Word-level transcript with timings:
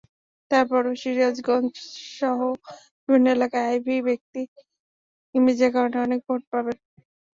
তারপরও 0.51 0.91
সিদ্ধিরগঞ্জসহ 1.01 2.39
বিভিন্ন 3.09 3.27
এলাকায় 3.35 3.67
আইভী 3.69 3.95
ব্যক্তি 4.07 4.41
ইমেজের 5.35 5.71
কারণে 5.75 5.97
অনেক 6.05 6.19
ভোট 6.27 6.41
পাবেন। 6.51 6.77